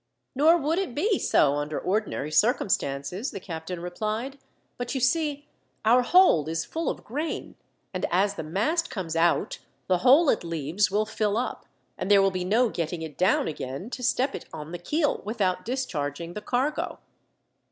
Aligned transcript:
"Nor 0.33 0.57
would 0.57 0.79
it 0.79 0.95
be 0.95 1.19
so, 1.19 1.57
under 1.57 1.79
ordinary 1.79 2.31
circumstances," 2.31 3.29
the 3.29 3.39
captain 3.39 3.79
replied; 3.79 4.39
"but 4.75 4.95
you 4.95 4.99
see, 4.99 5.47
our 5.85 6.01
hold 6.01 6.49
is 6.49 6.65
full 6.65 6.89
of 6.89 7.03
grain, 7.03 7.53
and 7.93 8.07
as 8.09 8.33
the 8.33 8.41
mast 8.41 8.89
comes 8.89 9.15
out, 9.15 9.59
the 9.85 9.99
hole 9.99 10.29
it 10.29 10.43
leaves 10.43 10.89
will 10.89 11.05
fill 11.05 11.37
up, 11.37 11.67
and 11.99 12.09
there 12.09 12.19
will 12.23 12.31
be 12.31 12.43
no 12.43 12.69
getting 12.69 13.03
it 13.03 13.15
down 13.15 13.47
again 13.47 13.91
to 13.91 14.01
step 14.01 14.33
it 14.33 14.45
on 14.51 14.71
the 14.71 14.79
keel 14.79 15.21
without 15.23 15.63
discharging 15.63 16.33
the 16.33 16.41
cargo." 16.41 16.97